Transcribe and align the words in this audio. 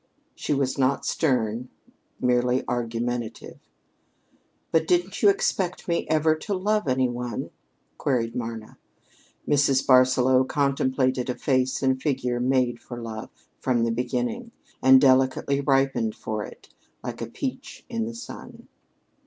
She 0.33 0.51
was 0.51 0.79
not 0.79 1.05
stern, 1.05 1.69
merely 2.19 2.63
argumentative. 2.67 3.59
"But 4.71 4.87
didn't 4.87 5.21
you 5.21 5.29
expect 5.29 5.87
me 5.87 6.07
ever 6.09 6.33
to 6.37 6.55
love 6.55 6.87
any 6.87 7.07
one?" 7.07 7.51
queried 7.99 8.35
Marna. 8.35 8.79
Mrs. 9.47 9.85
Barsaloux 9.85 10.45
contemplated 10.47 11.29
a 11.29 11.35
face 11.35 11.83
and 11.83 12.01
figure 12.01 12.39
made 12.39 12.79
for 12.79 12.99
love 12.99 13.29
from 13.59 13.83
the 13.83 13.91
beginning, 13.91 14.49
and 14.81 14.99
delicately 14.99 15.61
ripened 15.61 16.15
for 16.15 16.43
it, 16.43 16.69
like 17.03 17.21
a 17.21 17.27
peach 17.27 17.85
in 17.87 18.07
the 18.07 18.15
sun. 18.15 18.67